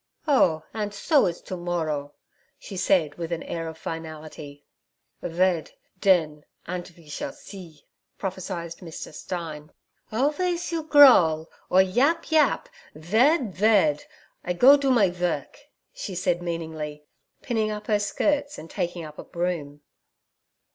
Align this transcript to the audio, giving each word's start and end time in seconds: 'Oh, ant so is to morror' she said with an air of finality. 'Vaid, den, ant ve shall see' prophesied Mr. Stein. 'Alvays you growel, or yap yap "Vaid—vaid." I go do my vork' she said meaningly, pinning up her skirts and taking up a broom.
'Oh, 0.27 0.63
ant 0.73 0.95
so 0.95 1.27
is 1.27 1.41
to 1.41 1.55
morror' 1.55 2.09
she 2.57 2.75
said 2.75 3.19
with 3.19 3.31
an 3.31 3.43
air 3.43 3.67
of 3.67 3.77
finality. 3.77 4.65
'Vaid, 5.21 5.73
den, 5.99 6.43
ant 6.65 6.87
ve 6.87 7.07
shall 7.07 7.31
see' 7.33 7.85
prophesied 8.17 8.71
Mr. 8.77 9.13
Stein. 9.13 9.71
'Alvays 10.11 10.71
you 10.71 10.81
growel, 10.81 11.51
or 11.69 11.83
yap 11.83 12.31
yap 12.31 12.67
"Vaid—vaid." 12.95 14.05
I 14.43 14.53
go 14.53 14.75
do 14.75 14.89
my 14.89 15.11
vork' 15.11 15.59
she 15.93 16.15
said 16.15 16.41
meaningly, 16.41 17.03
pinning 17.43 17.69
up 17.69 17.85
her 17.85 17.99
skirts 17.99 18.57
and 18.57 18.71
taking 18.71 19.05
up 19.05 19.19
a 19.19 19.23
broom. 19.23 19.81